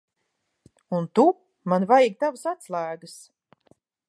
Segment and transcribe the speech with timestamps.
[0.99, 1.27] Un tu.
[1.73, 3.19] Man vajag tavas atslēgas.